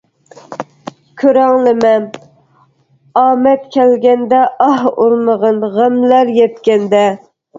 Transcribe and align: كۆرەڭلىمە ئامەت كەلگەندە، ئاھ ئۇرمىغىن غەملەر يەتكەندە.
كۆرەڭلىمە 1.23 1.91
ئامەت 3.23 3.67
كەلگەندە، 3.77 4.41
ئاھ 4.67 4.89
ئۇرمىغىن 4.93 5.63
غەملەر 5.77 6.35
يەتكەندە. 6.41 7.07